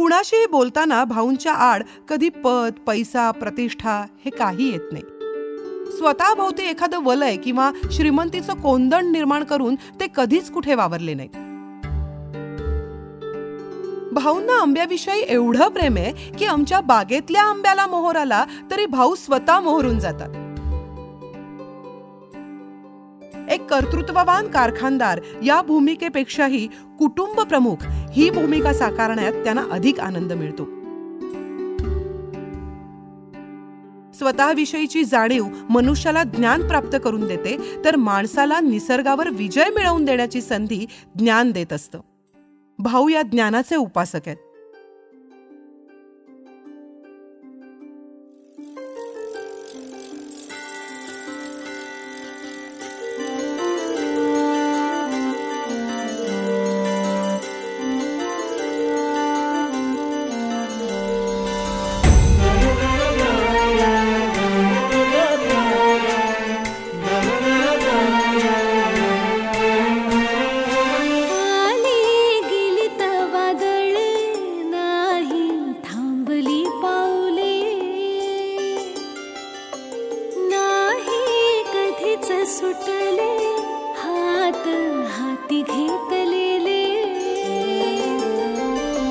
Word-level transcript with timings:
कुणाशीही 0.00 0.46
बोलताना 0.46 1.02
भाऊंच्या 1.04 1.52
आड 1.52 1.82
कधी 2.08 2.28
पद 2.44 2.78
पैसा 2.86 3.30
प्रतिष्ठा 3.30 3.96
हे 4.24 4.30
काही 4.30 4.68
येत 4.70 4.92
नाही. 4.92 5.02
स्वतःभोवती 5.96 6.62
एखादं 6.62 7.02
वलय 7.04 7.36
किंवा 7.36 7.70
श्रीमंतीचं 7.92 8.60
कोंदण 8.60 9.10
निर्माण 9.12 9.44
करून 9.44 9.74
ते 10.00 10.06
कधीच 10.14 10.50
कुठे 10.50 10.74
वावरले 10.74 11.14
नाही 11.14 11.28
भाऊंना 14.12 14.60
आंब्याविषयी 14.60 15.24
एवढं 15.28 15.68
प्रेम 15.68 15.96
आहे 15.96 16.32
की 16.38 16.44
आमच्या 16.44 16.80
बागेतल्या 16.80 17.42
आंब्याला 17.42 17.86
मोहर 17.86 18.16
आला 18.16 18.44
तरी 18.70 18.86
भाऊ 18.86 19.14
स्वतः 19.14 19.60
मोहरून 19.60 19.98
जातात. 19.98 20.28
एक 23.50 23.66
कर्तृत्ववान 23.66 24.48
कारखानदार 24.48 25.20
या 25.44 25.62
भूमिकेपेक्षाही 25.62 26.66
कुटुंब 26.98 27.40
प्रमुख 27.40 27.76
ही 28.12 28.30
भूमिका 28.30 28.72
साकारण्यात 28.72 29.32
त्यांना 29.32 29.62
अधिक 29.70 30.00
आनंद 30.00 30.32
मिळतो. 30.32 30.64
स्वतःविषयीची 34.12 35.04
जाणीव 35.04 35.44
मनुष्याला 35.70 36.22
ज्ञान 36.22 36.68
प्राप्त 36.68 36.96
करून 37.04 37.26
देते 37.26 37.82
तर 37.84 37.96
माणसाला 37.96 38.60
निसर्गावर 38.60 39.28
विजय 39.28 39.64
मिळवून 39.64 40.04
देण्याची 40.04 40.40
संधी 40.40 40.86
ज्ञान 41.18 41.50
देत 41.50 41.72
असतं. 41.72 42.00
भाऊ 42.78 43.08
या 43.08 43.22
ज्ञानाचे 43.22 43.76
उपासक 43.76 44.20
आहेत. 44.26 44.36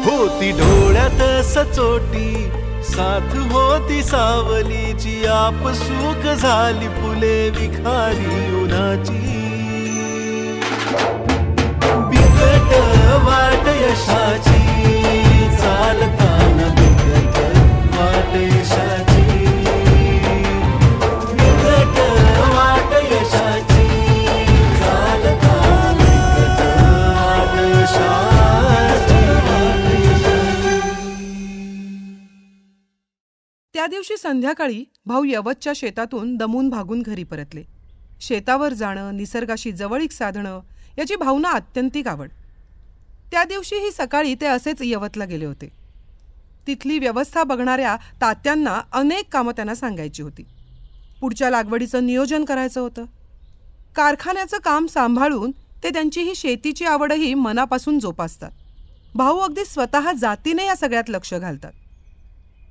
होती 0.05 0.51
डोळ्यात 0.59 1.21
सचोटी 1.45 2.29
साथ 2.83 3.35
होती 3.51 4.01
सावलीची 4.03 5.25
आप 5.31 5.67
सुख 5.75 6.27
झाली 6.33 6.87
फुले 6.99 7.49
विखारी 7.49 8.55
उन्हाची. 8.61 9.17
बिकट 12.11 12.71
वाट 13.25 13.67
यशाची 13.75 14.61
चालताना 15.57 16.67
बिकट 16.79 17.37
वाट 17.97 18.35
यशाची. 18.35 18.98
त्या 33.79 33.87
दिवशी 33.87 34.17
संध्याकाळी 34.17 34.83
भाऊ 35.05 35.23
यवतच्या 35.23 35.73
शेतातून 35.75 36.37
दमून 36.37 36.69
भागून 36.69 37.01
घरी 37.01 37.23
परतले. 37.23 37.63
शेतावर 38.21 38.73
जाणं 38.73 39.17
निसर्गाशी 39.17 39.71
जवळीक 39.71 40.11
साधणं 40.11 40.59
याची 40.97 41.15
भावना 41.15 41.49
आत्यंतिक 41.49 42.07
आवड. 42.07 42.29
त्या 43.31 43.43
दिवशीही 43.43 43.91
सकाळी 43.91 44.35
ते 44.35 44.45
असेच 44.45 44.77
यवतला 44.81 45.25
गेले 45.25 45.45
होते. 45.45 45.71
तिथली 46.67 46.99
व्यवस्था 46.99 47.43
बघणाऱ्या 47.43 47.95
तात्यांना 48.21 48.81
अनेक 48.93 49.33
कामं 49.33 49.51
त्यांना 49.51 49.75
सांगायची 49.75 50.21
होती. 50.21 50.45
पुढच्या 51.21 51.49
लागवडीचं 51.49 52.05
नियोजन 52.05 52.45
करायचं 52.45 52.81
होतं. 52.81 53.05
कारखान्याचं 53.95 54.57
काम 54.57 54.85
सांभाळून 54.85 55.51
ते 55.83 55.89
त्यांची 55.89 56.21
ही 56.21 56.35
शेतीची 56.35 56.85
आवडही 56.85 57.33
मनापासून 57.33 57.99
जोपासतात. 57.99 58.51
भाऊ 59.15 59.37
अगदी 59.37 59.65
स्वतः 59.65 60.11
जातीने 60.11 60.65
या 60.65 60.75
सगळ्यात 60.75 61.09
लक्ष 61.09 61.33
घालतात. 61.33 61.71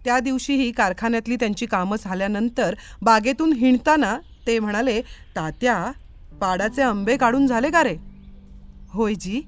त्या 0.04 0.20
दिवशीही 0.20 0.70
कारखान्यातली 0.72 1.36
त्यांची 1.36 1.66
कामं 1.66 1.97
झाल्यानंतर 2.04 2.75
बागेतून 3.03 3.53
हिंडताना 3.53 4.19
ते 4.47 4.59
म्हणाले 4.59 5.00
तात्या 5.36 5.92
पाडाचे 6.41 6.82
आंबे 6.82 7.16
काढून 7.16 7.47
झाले 7.47 7.70
का 7.70 7.82
रे? 7.82 7.97
होय 8.91 9.14
जी. 9.14 9.42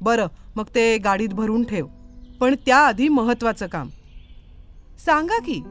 बरं 0.00 0.26
मग 0.56 0.64
ते 0.74 0.98
गाडीत 0.98 1.28
भरून 1.28 1.64
ठेव 1.64 1.86
पण 2.40 2.54
त्याआधी 2.66 3.08
महत्वाचं 3.08 3.66
काम. 3.66 3.88
सांगा 5.06 5.38
की. 5.38 5.62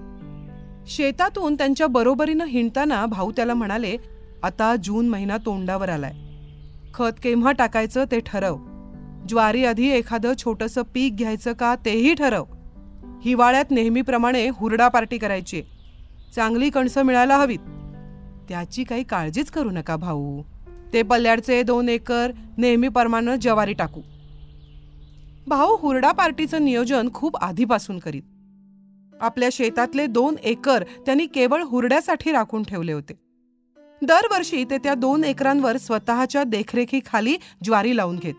शेतातून 0.88 1.56
त्यांच्या 1.56 1.88
बरोबरीनं 1.88 2.46
हिंडताना 2.46 3.06
भाऊ 3.06 3.32
त्याला 3.32 3.54
म्हणाले 3.54 3.98
आता 4.44 4.76
जून 4.84 5.10
महिना 5.10 5.38
तोंडावर 5.38 5.90
आलाय. 5.90 6.14
खत 6.94 7.20
केव्हा 7.24 7.52
टाकायचं 7.52 8.04
ते 8.12 8.20
ठरव. 8.20 8.58
ज्वारी 9.30 9.66
आधी 9.66 9.90
एखादं 9.90 10.34
छोटंसं 10.38 10.82
पीक 10.94 11.16
घ्यायचं 11.16 11.54
का 11.54 11.76
तेही 11.76 12.14
ठरव. 12.14 12.44
हिवाळ्यात 13.26 13.66
नेहमीप्रमाणे 13.72 14.50
हुरडा 14.50 14.88
पार्टी 14.88 15.18
करायची. 15.18 15.64
चांगली 16.36 16.70
कणसं 16.70 17.04
मिळायला 17.04 17.38
हवीत. 17.38 17.60
त्याची 18.50 18.84
काही 18.84 19.04
काळजीच 19.04 19.52
करू 19.52 19.72
नका 19.72 19.96
भाऊ. 19.96 20.42
ते 20.94 21.02
पल्ल्याडचे 21.02 21.64
दोन 21.64 21.90
एकर 21.90 22.32
नेहमीप्रमाणे 22.58 23.38
ज्वारी 23.38 23.74
टाकू. 23.74 24.02
भाऊ 25.48 25.78
हुरडा 25.78 26.12
पार्टीचं 26.12 26.66
नियोजन 26.66 27.10
खूप 27.14 27.38
आधीपासून 27.38 28.00
करीत. 28.00 28.22
आपल्या 29.22 29.50
शेतातले 29.52 30.06
दोन 30.06 30.36
एकर 30.44 30.84
त्यांनी 30.84 31.26
केवळ 31.26 31.64
हुरड्यासाठी 31.64 32.32
राखून 32.32 32.64
ठेवले 32.64 32.92
होते. 32.92 33.14
दरवर्षी 34.02 34.64
ते 34.64 34.78
त्या 34.78 34.94
दोन 34.94 35.24
एकरांवर 35.24 35.78
स्वतःच्या 35.78 36.44
देखरेखीखाली 36.44 37.38
ज्वारी 37.64 37.98
लावून 37.98 38.16
घेत. 38.16 38.34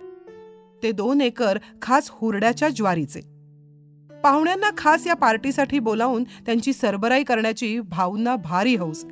ते 0.83 0.93
दोन 0.93 1.21
एकर 1.21 1.59
खास 1.83 2.09
हुरड्याच्या 2.13 2.69
ज्वारीचे. 2.69 3.34
पाहुण्यांना 4.25 4.71
खास 4.79 5.07
या 5.07 5.15
पार्टीसाठी 5.15 5.79
बोलावून 5.79 6.25
त्यांची 6.25 6.73
सरबराई 6.73 7.25
करण्याची 7.25 7.81
भाऊंना 7.81 8.37
भारी 8.37 8.77
हौस. 8.77 9.05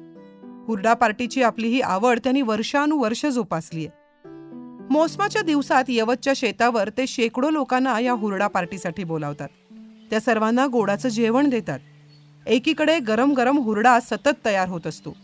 हुरडा 0.66 0.94
पार्टीची 0.94 1.42
आपली 1.42 1.68
ही 1.68 1.80
आवड 1.80 2.18
त्यांनी 2.18 2.42
वर्षानुवर्ष 2.42 3.26
जोपासली 3.26 3.86
आहे 3.86 4.28
मोसमाच्या 4.90 5.42
दिवसात 5.42 5.84
यवतच्या 5.88 6.32
शेतावर 6.36 6.88
ते 6.88 7.06
शेकडो 7.06 7.50
लोकांना 7.50 8.00
या 8.00 8.12
हुरडा 8.12 8.46
पार्टीसाठी 8.46 9.04
बोलावतात. 9.04 9.48
त्या 10.10 10.20
सर्वांना 10.20 10.66
गोडाचं 10.66 11.08
जेवण 11.08 11.48
देतात. 11.48 11.78
एकीकडे 12.46 12.98
गरम 12.98 13.32
गरम 13.32 13.58
हुरडा 13.58 14.00
सतत 14.00 14.44
तयार 14.44 14.68
होत 14.68 14.86
असतो. 14.86 15.16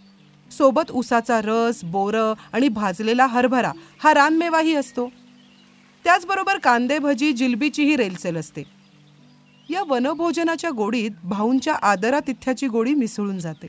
सोबत 0.50 0.90
उसाचा 0.90 1.40
रस 1.44 1.84
बोरं 1.84 2.34
आणि 2.52 2.68
भाजलेला 2.68 3.26
हरभरा 3.26 3.72
हा 4.02 4.14
रानमेवाही 4.14 4.74
असतो. 4.74 5.12
त्याचबरोबर 6.04 6.58
कांदे 6.58 6.98
भजी 6.98 7.32
जिलबीचीही 7.32 7.96
रेलसेल 7.96 8.36
असते. 8.36 8.77
या 9.70 9.82
वनभोजनाच्या 9.82 10.70
गोडीत 10.70 11.10
भाऊंच्या 11.24 11.74
आदरातिथ्याची 11.74 12.66
गोडी 12.66 12.94
मिसळून 12.94 13.38
जाते. 13.38 13.66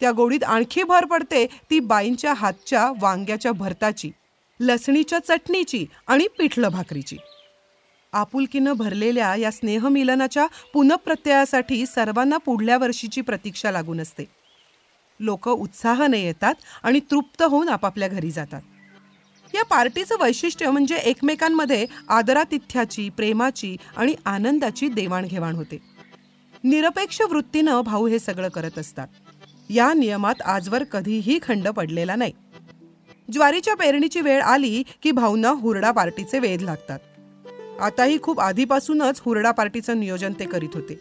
त्या 0.00 0.12
गोडीत 0.12 0.44
आणखी 0.44 0.82
भर 0.82 1.04
पडते 1.04 1.46
ती 1.46 1.80
बाईंच्या 1.80 2.32
हातच्या 2.32 2.92
वांग्याच्या 3.00 3.52
भरताची 3.52 4.10
लसणीच्या 4.60 5.18
चटणीची 5.18 5.86
आणि 6.06 6.26
पिठलं 6.38 6.68
भाकरीची. 6.68 7.16
आपुलकीनं 8.12 8.72
भरलेल्या 8.72 9.36
या 9.36 9.50
स्नेहमिलनाच्या 9.50 10.46
पुनप्रत्ययासाठी 10.72 11.86
सर्वांना 11.86 12.36
पुढल्या 12.36 12.78
वर्षीची 12.78 13.20
प्रतीक्षा 13.20 13.70
लागून 13.70 14.00
असते. 14.00 14.24
लोक 15.20 15.48
उत्साहाने 15.48 16.20
येतात 16.20 16.54
आणि 16.82 17.00
तृप्त 17.10 17.42
होऊन 17.42 17.68
आपापल्या 17.68 18.08
घरी 18.08 18.30
जातात. 18.30 18.62
या 19.54 19.64
पार्टीचं 19.64 20.14
वैशिष्ट्य 20.20 20.70
म्हणजे 20.70 20.96
एकमेकांमध्ये 20.96 21.86
आदरातिथ्याची 22.08 23.08
प्रेमाची 23.08 23.76
आणि 23.96 24.14
आनंदाची 24.26 24.88
देवाणघेवाण 24.88 25.54
होते. 25.54 25.78
निरपेक्ष 26.64 27.20
वृत्तीनं 27.20 27.80
भाऊ 27.80 28.06
हे 28.06 28.18
सगळं 28.18 28.48
करत 28.48 28.78
असतात. 28.78 29.08
या 29.70 29.92
नियमात 29.92 30.42
आजवर 30.44 30.84
कधीही 30.84 31.38
खंड 31.42 31.68
पडलेला 31.68 32.16
नाही. 32.16 32.32
ज्वारीच्या 33.32 33.74
पेरणीची 33.74 34.20
वेळ 34.20 34.42
आली 34.42 34.82
की 35.02 35.10
भाऊंना 35.10 35.48
हुरडा 35.48 35.90
पार्टीचे 35.90 36.38
वेध 36.38 36.62
लागतात. 36.62 36.98
आताही 37.80 38.22
खूप 38.22 38.40
आधीपासूनच 38.40 39.20
हुरडा 39.24 39.50
पार्टीचं 39.50 40.00
नियोजन 40.00 40.32
ते 40.32 40.44
करीत 40.44 40.68
होते. 40.74 41.00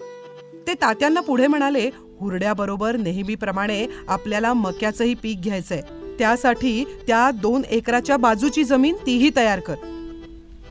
ते 0.68 0.74
तात्यांना 0.74 1.22
पुढे 1.22 1.48
म्हणाले 1.48 1.90
हुरड्याबरोबर 2.20 2.98
नेहमीप्रमाणे 2.98 3.88
आपल्याला 4.08 4.54
मक्याचंही 4.54 5.14
पीक 5.14 5.42
घ्यायचंय. 5.42 5.82
त्यासाठी 6.22 6.84
त्या 7.08 7.32
दोन 7.32 7.62
एकराच्या 7.70 8.18
बाजूची 8.18 8.64
जमीन 8.64 8.96
तीही 9.06 9.32
तयार 9.36 9.60
कर. 9.60 9.76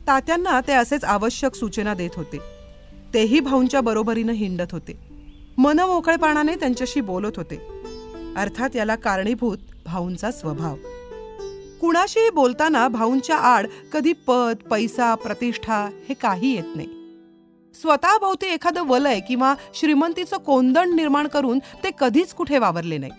तात्यांना 0.07 0.61
ते 0.61 0.73
असेच 0.73 1.03
आवश्यक 1.03 1.55
सूचना 1.55 1.93
देत 1.93 2.09
होते. 2.15 2.39
तेही 3.13 3.39
भाऊंच्या 3.39 3.81
बरोबरीनं 3.81 4.31
हिंडत 4.31 4.71
होते. 4.71 4.99
मनमोकळेपणाने 5.57 6.55
त्यांच्याशी 6.55 7.01
बोलत 7.01 7.31
होते. 7.37 7.61
अर्थात 8.37 8.75
याला 8.75 8.95
कारणीभूत 8.95 9.57
भाऊंचा 9.85 10.31
स्वभाव. 10.31 10.75
कुणाशीही 11.81 12.29
बोलताना 12.29 12.87
भाऊंच्या 12.87 13.35
आड 13.35 13.67
कधी 13.93 14.13
पद 14.13 14.55
पैसा 14.71 15.15
प्रतिष्ठा 15.15 15.89
हे 16.09 16.13
काही 16.13 16.55
येत 16.55 16.75
नाही. 16.75 16.87
स्वतःभोवती 17.81 18.47
एखादं 18.47 18.83
वलय 18.87 19.19
किंवा 19.19 19.55
श्रीमंतीचं 19.73 20.37
कोंदण 20.37 20.95
निर्माण 20.95 21.27
करून 21.27 21.59
ते 21.59 21.89
कधीच 21.99 22.33
कुठे 22.33 22.57
वावरले 22.57 22.97
नाही. 22.97 23.11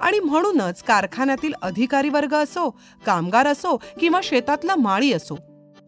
आणि 0.00 0.20
म्हणूनच 0.20 0.82
कारखान्यातील 0.82 1.52
अधिकारी 1.62 2.08
वर्ग 2.08 2.34
असो 2.34 2.70
कामगार 3.06 3.46
असो 3.46 3.76
किंवा 4.00 4.20
शेतातला 4.22 4.76
माळी 4.76 5.12
असो 5.12 5.38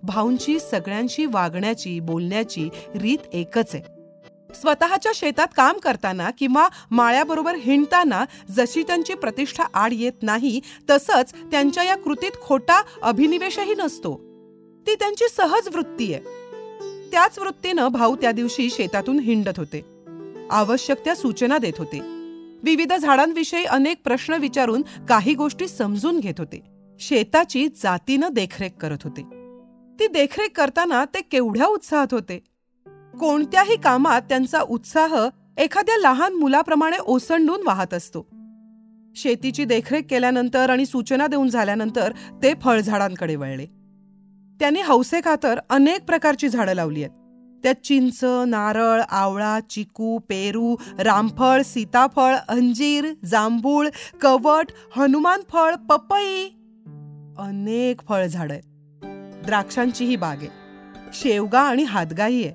भाऊंची 0.02 0.58
सगळ्यांशी 0.60 1.26
वागण्याची 1.26 2.00
बोलण्याची 2.00 2.68
रीत 2.94 3.18
एकच 3.32 3.74
आहे. 3.74 4.00
स्वतःच्या 4.54 5.12
शेतात 5.14 5.46
काम 5.56 5.78
करताना 5.78 6.30
किंवा 6.30 6.68
माळ्याबरोबर 6.90 7.54
हिंडताना 7.54 8.24
जशी 8.50 8.82
त्यांची 8.82 9.14
प्रतिष्ठा 9.14 9.64
आड 9.74 9.92
येत 9.92 10.12
नाही 10.22 10.60
तसंच 10.90 11.32
त्यांच्या 11.32 11.84
या 11.84 11.96
कृतीत 11.96 12.30
खोटा 12.42 12.82
अभिनिवेशही 13.02 13.74
नसतो. 13.74 14.14
ती 14.86 14.94
त्यांची 14.94 15.24
सहज 15.36 15.68
वृत्ती 15.74 16.14
आहे. 16.14 16.22
त्याच 17.10 17.38
वृत्तीनं 17.38 17.88
भाऊ 17.88 18.16
त्या 18.16 18.32
दिवशी 18.32 18.70
शेतातून 18.70 19.18
हिंडत 19.18 19.58
होते. 19.58 19.84
आवश्यक 20.50 21.04
त्या 21.04 21.14
सूचना 21.14 21.58
देत 21.58 21.72
होते. 21.78 22.19
विविध 22.62 22.92
झाडांविषयी 22.92 23.64
अनेक 23.64 24.00
प्रश्न 24.04 24.34
विचारून 24.34 24.82
काही 25.08 25.34
गोष्टी 25.34 25.68
समजून 25.68 26.20
घेत 26.20 26.34
होते. 26.38 26.62
शेताची 27.00 27.68
जातीनं 27.68 28.28
देखरेख 28.32 28.70
करत 28.80 28.98
होते. 29.04 29.22
ती 30.00 30.06
देखरेख 30.06 30.48
करताना 30.54 31.04
ते 31.04 31.20
केवढ्या 31.20 31.66
उत्साहात 31.66 32.06
होते. 32.12 32.38
कोणत्याही 33.20 33.76
कामात 33.76 34.22
त्यांचा 34.22 34.60
उत्साह 34.60 35.28
एखाद्या 35.58 35.96
लहान 35.96 36.32
मुलाप्रमाणे 36.32 36.96
ओसंडून 36.98 37.60
वाहत 37.66 37.94
असतो. 37.94 38.28
शेतीची 39.16 39.64
देखरेख 39.64 40.02
केल्यानंतर 40.10 40.70
आणि 40.70 40.86
सूचना 40.86 41.26
देऊन 41.26 41.48
झाल्यानंतर 41.48 42.12
ते 42.42 42.52
फळझाडांकडे 42.62 43.36
वळले. 43.36 43.66
त्यांनी 44.60 44.82
हौसेखातर 44.82 45.60
अनेक 45.70 46.04
प्रकारची 46.04 46.48
झाडं 46.48 46.72
लावली 46.72 47.04
आहेत. 47.04 47.19
त्यात 47.62 47.74
चिंच 47.74 48.20
नारळ 48.24 49.02
आवळा 49.10 49.60
चिकू 49.70 50.18
पेरू 50.18 50.76
रामफळ 50.98 51.62
सीताफळ 51.62 52.34
अंजीर 52.48 53.06
जांभूळ 53.24 53.88
कवट 54.20 54.66
हनुमान 54.96 55.40
फळ 55.48 55.74
पपई 55.74 56.48
अनेक 57.38 58.00
फळझाडं 58.08 58.54
आहेत. 58.54 58.62
द्राक्षांचीही 59.46 60.16
बाग 60.16 60.36
आहे. 60.36 60.48
शेवगा 61.12 61.60
आणि 61.60 61.82
हातगाही 61.82 62.44
आहे. 62.44 62.54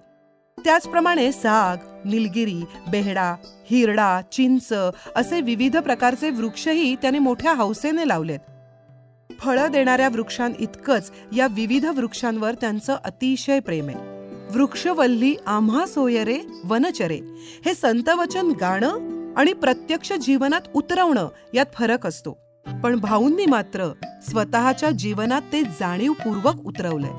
त्याचप्रमाणे 0.64 1.32
साग 1.32 1.78
निलगिरी 2.08 2.62
बेहडा 2.92 3.36
हिरडा 3.66 4.22
चिंच 4.22 4.74
असे 5.16 5.42
विविध 5.42 5.78
प्रकारचे 5.78 6.30
वृक्षही 6.30 6.96
त्याने 6.96 7.20
मोठ्या 7.20 7.54
हौसेने 7.54 8.08
लावलेत 8.08 8.40
फळं 9.40 9.72
देणाऱ्या 9.72 10.10
वृक्षां 10.10 10.52
इतकंच 10.60 11.12
या 11.36 11.48
विविध 11.48 11.86
वृक्षांवर 11.86 12.54
त्यांचं 12.54 12.98
अतिशय 13.04 13.60
प्रेम 13.60 13.88
आहे. 13.88 14.15
वृक्षवल्ली 14.54 15.36
आम्हा 15.46 15.86
सोयरे 15.86 16.40
वनचरे. 16.64 17.20
हे 17.66 17.74
संतवचन 17.74 18.52
गाणं 18.60 18.90
आणि 19.38 19.54
प्रत्यक्ष 19.54 20.14
जीवनात 20.14 20.62
उतरवणं 20.74 21.28
यात 21.54 21.66
फरक 21.74 22.08
असतो. 22.08 22.38
पण 22.84 23.00
भाऊंनी 23.00 23.46
मात्र 23.46 23.92
स्वतःच्या 24.30 24.90
जीवनात 24.90 25.42
ते 25.54 25.64
जाणीवपूर्वक 25.64 26.66
उतरवलंय. 26.66 27.12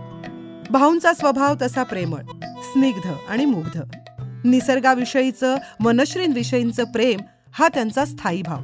भाऊंचा 0.70 1.12
स्वभाव 1.14 1.55
तसा 1.62 1.82
प्रेमळ 1.82 2.20
स्निग्ध 2.43 3.11
आणि 3.29 3.44
मुग्ध. 3.44 3.81
निसर्गाविषयीचं 4.44 5.56
वनश्रींविषयींचं 5.84 6.84
प्रेम 6.84 7.19
हा 7.52 7.69
त्यांचा 7.69 8.05
स्थायी 8.05 8.43
भाव. 8.43 8.58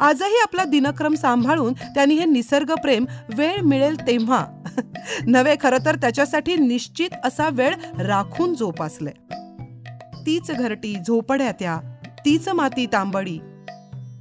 आजही 0.00 0.38
आपला 0.42 0.64
दिनक्रम 0.64 1.14
सांभाळून 1.14 1.72
त्यांनी 1.72 2.14
हे 2.14 2.24
निसर्गप्रेम 2.24 3.04
वेळ 3.36 3.60
मिळेल 3.60 4.06
तेव्हा 4.06 4.46
नव्हे 5.26 5.56
खरं 5.60 5.78
तर 5.86 5.96
त्याच्यासाठी 5.96 6.56
निश्चित 6.56 7.10
असा 7.24 7.48
वेळ 7.52 7.74
राखून 8.02 8.54
जोपासलंय 8.54 9.34
तीच 10.26 10.50
घरटी 10.50 10.94
झोपड्या 11.06 11.52
त्या 11.52 11.80
तीच 12.24 12.48
माती 12.48 12.86
तांबडी 12.86 13.38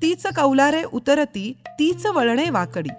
तीच 0.02 0.26
कौलारे 0.26 0.84
उतरती 0.84 1.58
तीच 1.68 2.06
वळणे 2.06 2.50
वाकडी. 2.50 2.90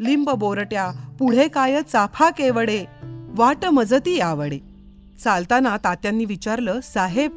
लिंब 0.00 0.30
बोरट्या 0.30 0.90
पुढे 1.18 1.48
काय 1.48 1.82
चाफा 1.82 2.30
केवडे 2.30 2.84
वाट 3.28 3.66
मजती 3.66 4.20
आवडे. 4.20 4.58
चालताना 5.24 5.76
तात्यांनी 5.76 6.24
विचारलं 6.24 6.80
साहेब 6.80 7.30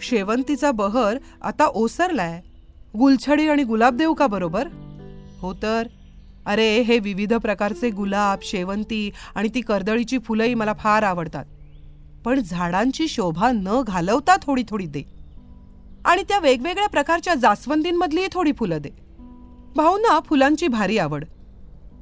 शेवंतीचा 0.00 0.70
बहर 0.70 1.18
आता 1.42 1.66
ओसरलाय. 1.66 2.42
गुलछडी 2.98 3.48
आणि 3.48 3.64
गुलाबदेव 3.64 4.12
का 4.12 4.26
बरोबर? 4.26 4.68
हो 5.40 5.54
तर. 5.54 5.86
अरे 6.48 6.80
हे 6.80 6.98
विविध 6.98 7.34
प्रकारचे 7.34 7.90
गुलाब 7.90 8.38
शेवंती 8.42 9.10
आणि 9.34 9.48
ती 9.54 9.60
कर्दळीची 9.60 10.18
फुलंही 10.18 10.54
मला 10.54 10.72
फार 10.72 11.02
आवडतात. 11.02 11.44
पण 12.24 12.40
झाडांची 12.40 13.08
शोभा 13.08 13.50
न 13.54 13.82
घालवता 13.86 14.36
थोडी 14.36 14.62
थोडी 14.68 14.86
दे. 14.86 15.02
आणि 16.04 16.22
त्या 16.22 16.38
वेगवेगळ्या 16.38 16.88
प्रकारच्या 16.88 17.34
जास्वंदींमधलीही 17.34 18.26
थोडी 18.32 18.52
फुलं 18.52 18.78
दे. 18.80 18.88
भाऊंना 19.76 20.20
फुलांची 20.20 20.68
भारी 20.68 20.98
आवड. 20.98 21.24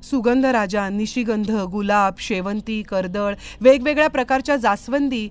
सुगंधराजा 0.02 0.88
निशिगंध 0.88 1.50
गुलाब 1.50 2.14
शेवंती 2.18 2.82
कर्दळ 2.82 3.34
वेगवेगळ्या 3.60 4.08
प्रकारच्या 4.08 4.56
जास्वंदी 4.56 5.28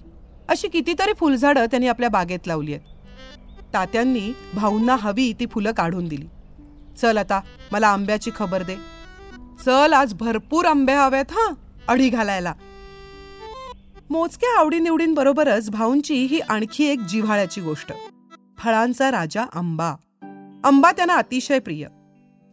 अशी 0.50 0.68
कितीतरी 0.68 1.14
फुलझाडं 1.14 1.66
त्यांनी 1.66 1.88
आपल्या 1.88 2.10
बागेत 2.10 2.48
लावली 2.48 2.74
आहेत. 2.74 2.86
तात्यांनी 3.74 4.34
भाऊंना 4.54 4.96
हवी 5.00 5.34
ती 5.40 5.46
फुलं 5.46 5.72
काढून 5.72 6.08
दिली. 6.08 6.26
चल 6.98 7.18
आता 7.18 7.42
मला 7.72 7.88
आंब्याची 7.88 8.32
खबर 8.36 8.64
दे. 8.64 8.95
चल 9.60 9.94
आज 9.94 10.14
भरपूर 10.14 10.66
आंबे 10.66 10.94
हवेत 10.94 11.26
हा 11.32 11.54
अढी 11.88 12.10
घालायला. 12.10 12.54
मोजक्या 14.10 14.60
आवडीनिवडींबरोबरच 14.60 15.70
भाऊंची 15.70 16.14
ही 16.14 16.40
आणखी 16.40 16.86
एक 16.86 17.00
जिव्हाळ्याची 17.00 17.62
गोष्ट. 17.62 17.92
फळांचा 18.58 19.12
राजा 19.12 19.44
आंबा. 19.54 19.94
आंबा 20.64 20.92
त्यांना 20.92 21.16
अतिशय 21.16 21.60
प्रिय. 21.60 21.88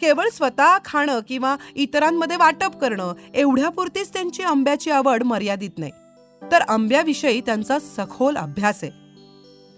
केवळ 0.00 0.28
स्वतः 0.28 0.78
खाणं 0.84 1.20
किंवा 1.28 1.56
इतरांमध्ये 1.74 2.36
वाटप 2.36 2.76
करणं 2.80 3.14
एवढ्यापुरतीच 3.34 4.12
त्यांची 4.12 4.42
आंब्याची 4.42 4.90
आवड 4.90 5.22
मर्यादित 5.22 5.70
नाही. 5.78 5.92
तर 6.52 6.60
आंब्याविषयी 6.60 7.40
त्यांचा 7.40 7.78
सखोल 7.78 8.36
अभ्यास 8.36 8.80
आहे. 8.82 9.01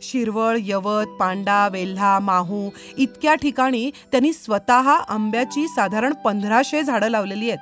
शिरवळ 0.04 0.58
यवत 0.60 1.06
पांडा 1.20 1.68
वेल्हा 1.72 2.18
माहू 2.18 2.70
इतक्या 2.98 3.34
ठिकाणी 3.34 3.90
त्यांनी 4.12 4.32
स्वतः 4.32 4.90
आंब्याची 5.08 5.68
साधारण 5.68 6.12
पंधराशे 6.14 6.82
झाडं 6.82 7.08
लावलेली 7.08 7.50
आहेत. 7.50 7.58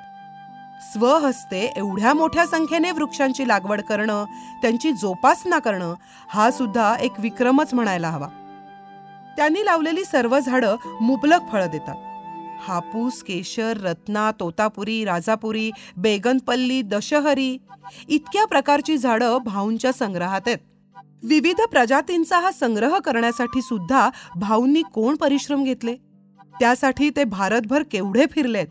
स्वहस्ते 0.93 1.59
एवढ्या 1.77 2.13
मोठ्या 2.13 2.45
संख्येने 2.45 2.91
वृक्षांची 2.91 3.47
लागवड 3.47 3.81
करणं 3.81 4.25
त्यांची 4.61 4.91
जोपासना 4.91 5.59
करणं 5.59 5.93
हा 6.29 6.51
सुद्धा 6.51 6.95
एक 6.95 7.19
विक्रमच 7.19 7.73
म्हणायला 7.73 8.09
हवा. 8.09 8.27
त्यांनी 9.37 9.65
लावलेली 9.65 10.03
सर्व 10.05 10.39
झाडं 10.39 10.75
मुबलक 11.01 11.41
फळं 11.51 11.67
देतात. 11.71 11.95
हापूस 12.67 13.23
केशर 13.23 13.77
रत्ना 13.77 14.31
तोतापुरी 14.39 15.03
राजापुरी 15.05 15.71
बेगनपल्ली 15.97 16.81
दशहरी 16.81 17.57
इतक्या 18.07 18.45
प्रकारची 18.45 18.97
झाडं 18.97 19.37
भाऊंच्या 19.45 19.91
संग्रहात 19.91 20.41
आहेत. 20.47 20.57
विविध 21.23 21.61
प्रजातींचा 21.61 22.39
हा 22.39 22.51
संग्रह 22.51 22.97
करण्यासाठी 22.97 23.61
सुद्धा 23.61 24.09
भाऊंनी 24.35 24.81
कोण 24.93 25.15
परिश्रम 25.15 25.63
घेतले? 25.63 25.95
त्यासाठी 26.59 27.09
ते 27.09 27.23
भारतभर 27.23 27.83
केवढे 27.91 28.25
फिरलेत? 28.31 28.67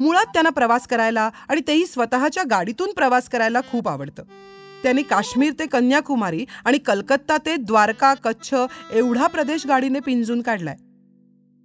मुळात 0.00 0.26
त्यांना 0.26 0.50
प्रवास 0.50 0.86
करायला 0.86 1.30
आणि 1.48 1.60
तेही 1.68 1.86
स्वतःच्या 1.86 2.42
गाडीतून 2.50 2.92
प्रवास 2.92 3.28
करायला 3.28 3.60
खूप 3.60 3.88
आवडतं. 3.88 4.22
त्यांनी 4.82 5.02
काश्मीर 5.02 5.52
ते 5.58 5.66
कन्याकुमारी 5.66 6.44
आणि 6.64 6.78
कलकत्ता 6.78 7.36
ते 7.36 7.56
द्वारका 7.56 8.14
कच्छ 8.14 8.54
एवढा 8.92 9.26
प्रदेश 9.26 9.66
गाडीने 9.66 10.00
पिंजून 10.00 10.42
काढलाय. 10.42 10.76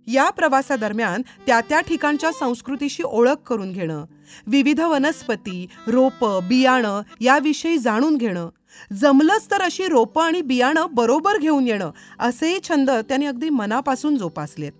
या 0.07 0.29
प्रवासादरम्यान 0.29 1.21
त्या 1.47 1.61
त्या 1.61 1.81
ठिकाणच्या 1.81 2.31
संस्कृतीशी 2.31 3.03
ओळख 3.03 3.47
करून 3.47 3.71
घेणं 3.71 4.05
विविध 4.47 4.79
वनस्पती 4.79 5.67
रोपं 5.87 6.39
बियाणं 6.43 7.01
याविषयी 7.21 7.77
जाणून 7.77 8.17
घेणं 8.17 8.49
जमलंच 8.93 9.51
तर 9.51 9.61
अशी 9.61 9.87
रोपं 9.87 10.23
आणि 10.23 10.41
बियाणं 10.41 10.87
बरोबर 10.91 11.37
घेऊन 11.37 11.67
येणं 11.67 11.91
असेही 12.19 12.59
छंद 12.69 12.89
त्यांनी 12.89 13.25
अगदी 13.25 13.49
मनापासून 13.49 14.17
जोपासलेत. 14.17 14.71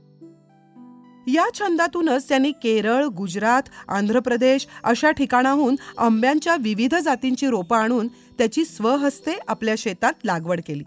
या 1.27 1.45
छंदातूनच 1.53 2.29
त्यांनी 2.29 2.51
केरळ 2.51 3.05
गुजरात 3.05 3.63
आंध्र 3.87 4.19
प्रदेश 4.19 4.67
अशा 4.83 5.11
ठिकाणाहून 5.11 5.75
आंब्यांच्या 5.97 6.55
विविध 6.55 6.95
जातींची 6.95 7.47
रोपं 7.47 7.77
आणून 7.77 8.07
त्याची 8.07 8.65
स्वहस्ते 8.65 9.39
आपल्या 9.47 9.75
शेतात 9.77 10.13
लागवड 10.23 10.61
केली. 10.67 10.83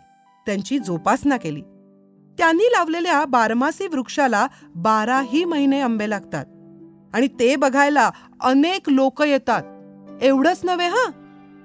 त्यांची 0.47 0.79
जोपासना 0.79 1.37
केली. 1.37 1.61
त्यांनी 2.39 2.65
लावलेल्या 2.65 3.25
बारमासी 3.25 3.87
वृक्षाला 3.87 4.47
बाराही 4.77 5.45
महिने 5.45 5.81
आंबे 5.81 6.11
लागतात. 6.11 6.45
आणि 7.15 7.29
ते 7.41 7.57
बघायला 7.57 8.11
अनेक 8.41 8.91
लोक 8.91 9.23
येतात. 9.23 9.63
एवढंच 10.23 10.61
नव्हे 10.65 10.87
हां? 10.87 11.24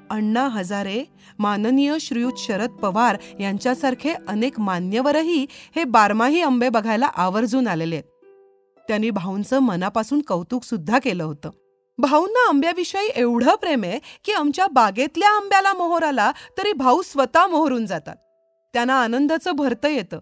अण्णा 0.10 0.48
हजारे 0.48 1.04
माननीय 1.40 1.96
श्रीयुत 2.02 2.34
शरद 2.38 2.70
पवार 2.70 3.18
यांच्यासारखे 3.40 4.14
अनेक 4.28 4.60
मान्यवरही 4.60 5.46
हे 5.76 5.84
बारमाही 5.84 6.42
आंबे 6.42 6.70
बघायला 6.70 7.06
आवर्जून 7.06 7.68
आलेले 7.68 7.96
आहेत. 7.96 8.26
त्यांनी 8.88 9.10
भाऊंचं 9.10 9.60
मनापासून 9.60 10.22
कौतुक 10.22 10.64
सुद्धा 10.64 11.00
केलं 11.00 11.24
होतं. 11.24 11.50
भाऊंना 11.98 12.50
आंब्याविषयी 12.50 13.10
एवढं 13.16 13.56
प्रेम 13.56 13.84
आहे 13.84 14.00
की 14.24 14.32
आमच्या 14.32 14.68
बागेतल्या 14.68 15.30
आंब्याला 15.30 15.74
मोहर 15.74 16.04
आला 16.04 16.32
तरी 16.58 16.74
भाऊ 16.74 17.02
स्वतः 17.02 17.48
मोहरून 17.48 17.86
जातात. 17.86 18.16
त्यांना 18.74 19.02
आनंदाचं 19.02 19.52
भरतं 19.52 19.88
येतं. 19.88 20.20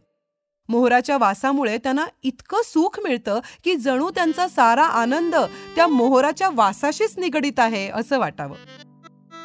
मोहराच्या 0.69 1.17
वासामुळे 1.17 1.77
त्यांना 1.77 2.05
इतकं 2.23 2.61
सुख 2.65 2.99
मिळतं 2.99 3.39
की 3.63 3.75
जणू 3.75 4.09
त्यांचा 4.09 4.47
सारा 4.47 4.83
आनंद 4.83 5.35
त्या 5.75 5.87
मोहराच्या 5.87 6.49
वासाशीच 6.53 7.17
निगडीत 7.17 7.59
आहे 7.59 7.87
असं 7.87 8.19
वाटावं. 8.19 8.86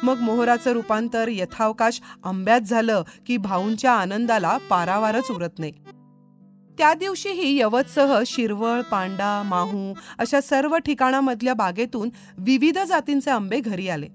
मग 0.03 0.19
मोहराचं 0.19 0.71
रूपांतर 0.71 1.27
यथावकाश 1.31 2.01
आंब्यात 2.23 2.61
झालं 2.61 3.03
की 3.25 3.37
भाऊंच्या 3.37 3.91
आनंदाला 3.91 4.57
पारावारच 4.69 5.31
उरत 5.31 5.59
नाही. 5.59 5.71
त्या 6.77 6.93
दिवशीही 6.93 7.59
यवतसह 7.59 8.19
शिरवळ 8.25 8.81
पांडा 8.81 9.41
माहू 9.45 9.93
अशा 10.17 10.41
सर्व 10.41 10.77
ठिकाणामधल्या 10.77 11.53
बागेतून 11.53 12.09
विविध 12.37 12.79
जातींचे 12.79 13.31
आंबे 13.31 13.59
घरी 13.59 13.89
आले. 13.89 14.07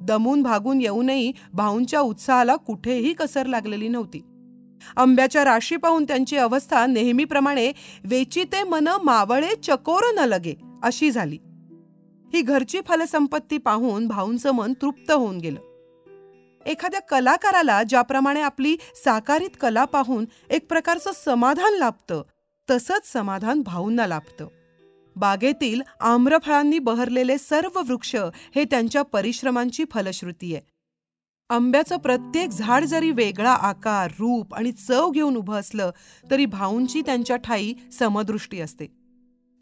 दमून 0.00 0.42
भागून 0.42 0.80
येऊनही 0.80 1.32
भाऊंच्या 1.52 2.00
उत्साहाला 2.00 2.56
कुठेही 2.56 3.12
कसर 3.12 3.46
लागलेली 3.46 3.88
नव्हती. 3.88 4.22
आंब्याच्या 4.96 5.44
राशी 5.44 5.76
पाहून 5.76 6.04
त्यांची 6.04 6.36
अवस्था 6.36 6.86
नेहमीप्रमाणे 6.86 7.72
वेचिते 8.04 8.62
मन 8.62 8.88
मावळे 9.04 9.54
चकोर 9.62 10.02
न 10.14 10.18
लगे 10.18 10.54
अशी 10.82 11.10
झाली. 11.10 11.38
ही 12.34 12.40
घरची 12.40 12.80
फलसंपत्ती 12.88 13.58
पाहून 13.58 14.06
भाऊंचं 14.06 14.50
मन 14.50 14.72
तृप्त 14.82 15.10
होऊन 15.10 15.38
गेलं. 15.38 15.60
एखाद्या 16.66 17.00
कलाकाराला 17.00 17.82
ज्याप्रमाणे 17.82 18.40
आपली 18.40 18.76
साकारित 19.04 19.50
कला 19.60 19.84
पाहून 19.84 20.24
एक 20.50 20.68
प्रकारचं 20.68 21.10
समाधान 21.24 21.74
लाभतं 21.74 22.22
तसंच 22.70 23.12
समाधान 23.12 23.62
भाऊंना 23.62 24.06
लाभतं. 24.06 24.48
बागेतील 25.16 25.80
आम्रफळांनी 26.00 26.78
बहरलेले 26.78 27.38
सर्व 27.38 27.80
वृक्ष 27.88 28.16
हे 28.54 28.64
त्यांच्या 28.64 29.02
परिश्रमांची 29.02 29.84
फलश्रुती 29.90 30.54
आहे. 30.54 30.62
आंब्याचं 31.50 31.96
प्रत्येक 31.96 32.50
झाड 32.50 32.84
जरी 32.84 33.10
वेगळा 33.10 33.52
आकार 33.52 34.10
रूप 34.10 34.54
आणि 34.54 34.72
चव 34.72 35.10
घेऊन 35.10 35.36
उभं 35.36 35.54
असलं 35.54 35.90
तरी 36.30 36.46
भाऊंची 36.46 37.02
त्यांच्या 37.02 37.36
ठाई 37.36 37.74
समदृष्टी 37.98 38.60
असते. 38.60 39.03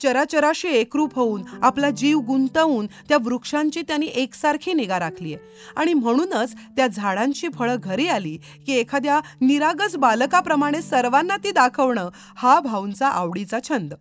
चराचराशी 0.03 0.69
एकरूप 0.69 1.15
होऊन 1.15 1.43
आपला 1.63 1.91
जीव 1.91 2.19
गुंतवून 2.21 2.87
त्या 2.87 3.17
वृक्षांची 3.17 3.83
त्यांनी 3.83 4.07
एकसारखी 4.07 4.73
निगा 4.73 4.99
राखली 4.99 5.35
आहे. 5.35 5.45
आणि 5.77 5.95
म्हणूनच 5.95 6.55
त्या 6.77 6.87
झाडांची 6.87 7.49
फळं 7.49 7.77
घरी 7.83 8.09
आली 8.09 8.39
की 8.67 8.73
एखाद्या 8.73 9.21
निरागस 9.41 9.97
बालकाप्रमाणे 9.97 10.83
सर्वांना 10.83 11.37
ती 11.37 11.51
दाखवणं 11.51 12.11
हा 12.37 12.61
भाऊंचा 12.61 13.09
आवडीचा 13.09 13.59
छंद. 13.69 13.95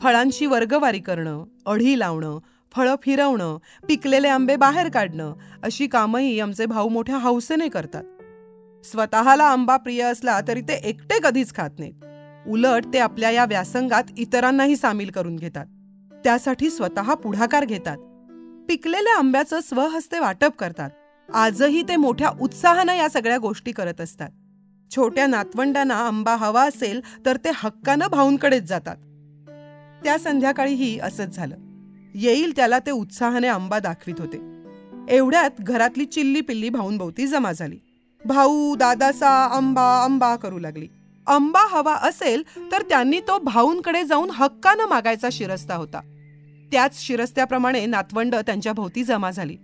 फळांची 0.00 0.46
वर्गवारी 0.46 0.98
करणं 0.98 1.44
अढी 1.66 1.98
लावणं 1.98 2.38
फळं 2.76 2.94
फिरवणं 3.02 3.58
पिकलेले 3.88 4.28
आंबे 4.28 4.56
बाहेर 4.56 4.88
काढणं 4.88 5.34
अशी 5.62 5.86
कामंही 5.86 6.40
आमचे 6.40 6.66
भाऊ 6.66 6.88
मोठ्या 6.88 7.16
हौसेने 7.16 7.68
करतात. 7.68 8.04
स्वतःला 8.86 9.44
आंबा 9.44 9.76
प्रिय 9.76 10.02
असला 10.02 10.40
तरी 10.48 10.60
ते 10.60 10.74
एकटे 10.74 11.18
कधीच 11.24 11.54
खात 11.54 11.70
नाहीत. 11.78 11.94
उलट 12.48 12.84
ते 12.92 12.98
आपल्या 12.98 13.30
या 13.30 13.44
व्यासंगात 13.44 14.04
इतरांनाही 14.18 14.76
सामील 14.76 15.10
करून 15.10 15.36
घेतात. 15.36 15.66
त्यासाठी 16.24 16.70
स्वतः 16.70 17.14
पुढाकार 17.14 17.64
घेतात. 17.64 17.96
पिकलेल्या 18.68 19.18
आंब्याचं 19.18 19.60
स्वहस्ते 19.60 20.18
वाटप 20.18 20.56
करतात. 20.58 20.90
आजही 21.34 21.82
ते 21.82 21.96
मोठ्या 21.96 22.30
उत्साहानं 22.40 22.94
या 22.94 23.08
सगळ्या 23.08 23.38
गोष्टी 23.38 23.72
करत 23.72 24.00
असतात. 24.00 24.30
छोट्या 24.96 25.26
नातवंडांना 25.26 25.94
आंबा 25.94 26.36
हवा 26.36 26.64
असेल 26.64 27.00
तर 27.26 27.36
ते 27.36 27.50
हक्कानं 27.54 28.06
भाऊंकडेच 28.10 28.62
जातात. 28.62 28.96
त्या 30.04 30.18
संध्याकाळीही 30.18 30.98
असंच 30.98 31.36
झालं. 31.36 31.56
येईल 32.14 32.56
त्याला 32.56 32.78
ते 32.78 32.90
उत्साहाने 32.90 33.48
आंबा 33.48 33.78
दाखवित 33.78 34.14
होते. 34.18 34.62
एवढ्यात 35.08 35.50
घरातली 35.60 36.04
चिल्ली 36.04 36.40
पिल्ली 36.40 36.68
भाऊंभोवती 36.68 37.26
जमा 37.26 37.52
झाली. 37.52 37.78
भाऊ 38.24 38.76
दादासा 38.76 39.28
आंबा 39.28 40.04
आंबा 40.04 40.36
करू 40.36 40.58
लागली. 40.58 40.88
आंबा 41.26 41.66
हवा 41.70 41.94
असेल 41.94 42.42
तर 42.72 42.82
त्यांनी 42.82 43.20
तो 43.20 43.38
भाऊंकडे 43.38 44.04
जाऊन 44.04 44.30
हक्कानं 44.30 44.86
मागायचा 44.86 45.28
शिरस्ता 45.32 45.74
होता. 45.74 46.00
त्याच 46.72 47.06
शिरस्त्याप्रमाणे 47.06 47.86
नातवंड 47.86 48.34
त्यांच्या 48.34 48.72
भोवती 48.72 49.04
जमा 49.04 49.30
झाली. 49.30 49.56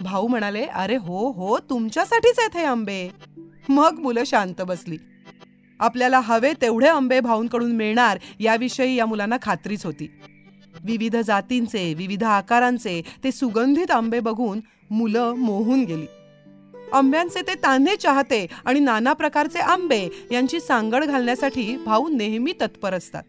भाऊ 0.00 0.26
म्हणाले 0.26 0.64
अरे 0.64 0.96
हो 0.96 1.30
हो 1.30 1.58
तुमच्यासाठीच 1.58 2.38
आहेत 2.38 2.56
हे 2.56 2.64
आंबे. 2.64 3.10
मग 3.68 3.98
मुलं 3.98 4.22
शांत 4.26 4.62
बसली. 4.62 4.96
आपल्याला 5.80 6.20
हवे 6.20 6.52
तेवढे 6.62 6.88
आंबे 6.88 7.20
भाऊंकडून 7.20 7.72
मिळणार 7.72 8.18
याविषयी 8.40 8.94
या 8.94 9.06
मुलांना 9.06 9.36
खात्रीच 9.42 9.86
होती. 9.86 10.12
विविध 10.84 11.16
जातींचे 11.16 11.94
विविध 11.94 12.24
आकारांचे 12.24 13.02
ते 13.24 13.32
सुगंधित 13.32 13.90
आंबे 13.90 14.20
बघून 14.20 14.60
मुलं 14.90 15.34
मोहून 15.34 15.84
गेली. 15.84 16.06
आंब्यांचे 16.92 17.40
ते 17.40 17.54
तान्हे 17.54 17.96
चाहते 17.96 18.46
आणि 18.64 18.80
नाना 18.80 19.12
प्रकारचे 19.12 19.58
आंबे 19.58 20.08
यांची 20.32 20.60
सांगड 20.60 21.04
घालण्यासाठी 21.04 21.76
भाऊ 21.76 22.08
नेहमी 22.08 22.52
तत्पर 22.60 22.94
असतात. 22.94 23.22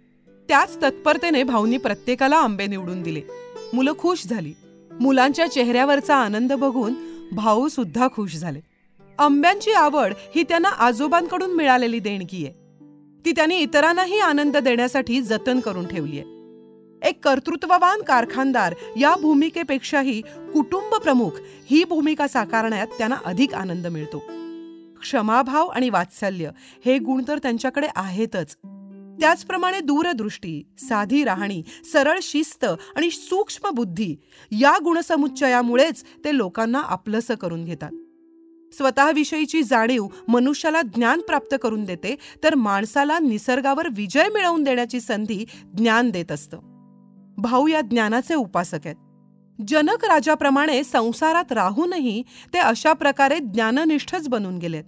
त्याच 0.50 0.76
तत्परतेने 0.82 1.44
भाऊनी 1.44 1.78
प्रत्येकाला 1.78 2.38
आंबे 2.38 2.68
निवडून 2.68 3.02
दिले. 3.02 3.22
मुलं 3.74 3.94
खुश 4.00 4.26
झाली. 4.28 4.54
मुलांच्या 4.92 5.48
चेहऱ्यावरचा 5.48 6.16
आनंद 6.16 6.54
बघून 6.54 6.94
भाऊ 7.32 7.68
सुद्धा 7.68 8.08
खुश 8.16 8.36
झाले. 8.36 8.60
आंब्यांची 9.20 9.72
आवड 9.72 10.14
ही 10.36 10.44
त्यांना 10.44 10.70
आजोबांकडून 10.70 11.52
मिळालेली 11.52 12.00
देणगी 12.00 12.46
आहे 12.46 12.62
ती 13.26 13.32
त्यांनी 13.32 13.56
इतरांनाही 13.56 14.20
आनंद 14.20 14.58
देण्यासाठी 14.58 15.22
जतन 15.22 15.60
करून 15.60 15.88
ठेवली 15.88 16.20
आहे 16.20 16.33
एक 17.04 17.24
कर्तृत्ववान 17.24 18.02
कारखानदार 18.02 18.74
या 19.00 19.16
भूमिकेपेक्षाही 19.22 20.22
कुटुंब 20.22 20.96
प्रमुख 20.96 21.30
ही 21.70 21.84
भूमिका 21.84 22.28
साकारण्यात 22.28 22.88
त्यांना 22.88 23.16
अधिक 23.26 23.54
आनंद 23.54 23.88
मिळतो. 23.88 24.24
क्षमाभाव 25.02 25.68
आणि 25.68 25.90
वात्सल्य 25.90 26.50
हे 26.86 26.98
गुण 26.98 27.24
तर 27.28 27.38
त्यांच्याकडे 27.38 27.88
आहेतच. 27.96 28.56
त्याचप्रमाणे 29.20 29.80
दूरदृष्टी 29.80 30.64
साधी 30.80 31.24
राहणी 31.24 31.64
सरळ 31.94 32.20
शिस्त 32.22 32.66
आणि 32.96 33.10
सूक्ष्म 33.10 33.70
बुद्धी 33.70 34.16
या 34.52 34.78
गुणसमुच्चयामुळेच 34.84 36.04
ते 36.04 36.38
लोकांना 36.38 36.80
आपलंसं 36.80 37.36
करून 37.36 37.66
घेतात. 37.66 37.92
स्वतःविषयीची 38.74 39.64
जाणीव 39.64 40.08
मनुष्याला 40.28 40.82
ज्ञान 40.82 41.22
प्राप्त 41.22 41.56
करून 41.62 41.84
देते 41.84 42.16
तर 42.44 42.56
माणसाला 42.56 43.20
निसर्गावर 43.20 43.88
विजय 43.88 44.28
मिळवून 44.34 44.64
देण्याची 44.64 45.00
संधी 45.00 45.46
ज्ञान 45.78 46.10
देत 46.10 46.32
असतं. 46.32 46.73
भाऊ 47.38 47.68
या 47.68 47.82
ज्ञानाचे 47.82 48.36
उपासक 48.36 48.80
आहेत. 48.86 48.96
जनक 49.68 50.06
राजाप्रमाणे 50.06 50.84
संसारात 50.84 51.52
राहूनही 51.52 52.24
ते 52.54 52.58
अशा 52.58 52.94
प्रकारे 52.94 53.40
ज्ञाननिष्ठच 53.40 54.28
बनून 54.28 54.58
गेलेत. 54.58 54.84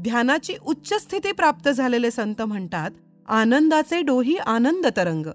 ध्यानाची 0.00 0.52
उच्च 0.66 1.02
स्थिती 1.02 1.32
प्राप्त 1.32 1.68
झालेले 1.68 2.10
संत 2.10 2.42
म्हणतात 2.42 2.90
आनंदाचे 3.28 4.02
डोही 4.02 4.36
आनंद 4.36 4.86
तरंग. 4.96 5.26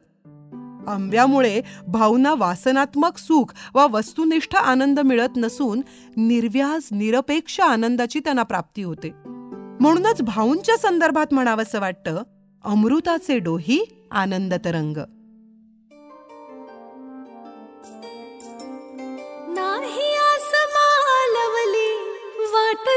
आंब्यामुळे 0.88 1.62
भाऊंना 1.88 2.34
वासनात्मक 2.34 3.18
सुख 3.18 3.54
वा 3.74 3.86
वस्तुनिष्ठ 3.86 4.56
आनंद 4.56 5.00
मिळत 5.00 5.38
नसून 5.38 5.82
निर्व्याज 6.18 6.90
निरपेक्ष 6.92 7.60
आनंदाची 7.60 8.20
त्यांना 8.20 8.44
प्राप्ती 8.44 8.84
होते. 8.84 9.12
म्हणूनच 9.80 10.22
भाऊंच्या 10.22 10.78
संदर्भात 10.78 11.34
म्हणावंसं 11.34 11.80
वाटतं 11.80 12.24
अमृताचे 12.64 13.40
डोही 13.40 14.08
आनंद 14.12 14.54
तरंग. 14.66 14.98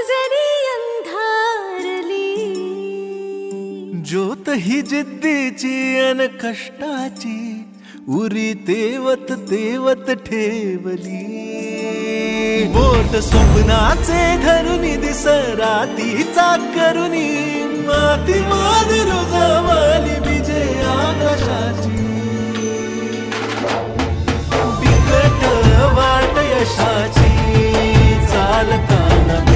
जरी 0.09 0.49
अंधारली 0.75 2.35
ज्योत 4.09 4.49
ही 4.49 4.81
जिद्दीची 4.83 5.77
अन 6.01 6.27
कष्टाची 6.43 7.39
उरी 8.09 8.53
तेवत 8.55 9.33
तेवत 9.51 10.11
ठेवली. 10.27 11.23
बोट 12.75 13.17
स्वप्नाचे 13.17 14.23
धरुनी 14.45 14.95
दिस 14.97 15.25
रातीचा 15.61 16.49
करुनी 16.77 17.29
माती 17.87 18.41
मान 18.41 18.91
रुजवाली 19.09 20.17
विजय 20.29 20.83
आकाशाची. 20.87 22.05
बिकट 24.81 25.45
वाट 25.99 26.39
यशाची 26.45 27.31
चालताना 28.27 29.56